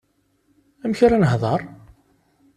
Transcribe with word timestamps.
Amek 0.83 0.99
ara 1.05 1.17
nehdeṛ? 1.21 1.59